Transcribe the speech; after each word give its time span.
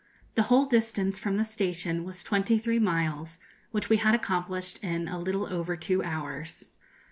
The 0.33 0.41
whole 0.49 0.65
distance 0.65 1.19
from 1.19 1.37
the 1.37 1.45
station 1.45 2.03
was 2.03 2.23
twenty 2.23 2.57
three 2.57 2.79
miles, 2.79 3.37
which 3.69 3.87
we 3.87 3.97
had 3.97 4.15
accomplished 4.15 4.83
in 4.83 5.07
a 5.07 5.19
little 5.19 5.45
over 5.45 5.77
two 5.77 6.01
hours. 6.03 6.71